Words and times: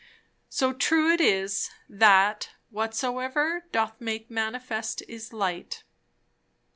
So 0.49 0.73
true 0.73 1.13
it 1.13 1.21
is, 1.21 1.69
that 1.87 2.49
"whatsoever 2.71 3.65
doth 3.71 4.01
make 4.01 4.31
manifest 4.31 5.03
is 5.07 5.31
light." 5.31 5.83